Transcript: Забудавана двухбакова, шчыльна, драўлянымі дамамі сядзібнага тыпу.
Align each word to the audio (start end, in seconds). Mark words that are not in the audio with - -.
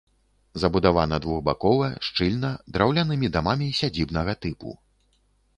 Забудавана 0.61 1.19
двухбакова, 1.25 1.89
шчыльна, 2.07 2.51
драўлянымі 2.79 3.31
дамамі 3.37 3.67
сядзібнага 3.81 4.33
тыпу. 4.47 4.69